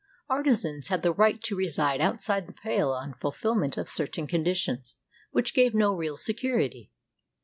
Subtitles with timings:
[0.29, 4.95] Artisans had the right to reside outside the Pale on fulfillment of certain conditions
[5.29, 6.89] which gave no real security.